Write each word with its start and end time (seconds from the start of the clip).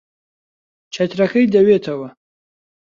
چەترەکەی 0.93 1.51
دەوێتەوە. 1.53 2.09